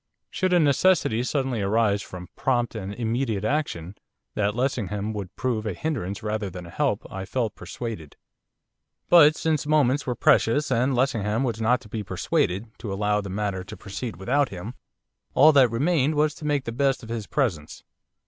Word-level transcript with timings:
Should 0.31 0.51
a 0.51 0.59
necessity 0.59 1.21
suddenly 1.21 1.61
arise 1.61 2.01
for 2.01 2.25
prompt 2.35 2.73
and 2.73 2.91
immediate 2.91 3.45
action, 3.45 3.95
that 4.33 4.55
Lessingham 4.55 5.13
would 5.13 5.35
prove 5.35 5.67
a 5.67 5.73
hindrance 5.75 6.23
rather 6.23 6.49
than 6.49 6.65
a 6.65 6.71
help 6.71 7.05
I 7.11 7.23
felt 7.23 7.53
persuaded. 7.53 8.15
But 9.09 9.35
since 9.35 9.67
moments 9.67 10.07
were 10.07 10.15
precious, 10.15 10.71
and 10.71 10.95
Lessingham 10.95 11.43
was 11.43 11.61
not 11.61 11.81
to 11.81 11.87
be 11.87 12.01
persuaded 12.01 12.65
to 12.79 12.91
allow 12.91 13.21
the 13.21 13.29
matter 13.29 13.63
to 13.63 13.77
proceed 13.77 14.15
without 14.17 14.49
him, 14.49 14.73
all 15.35 15.51
that 15.51 15.69
remained 15.69 16.15
was 16.15 16.33
to 16.33 16.45
make 16.45 16.63
the 16.63 16.71
best 16.71 17.03
of 17.03 17.09
his 17.09 17.27
presence. 17.27 17.83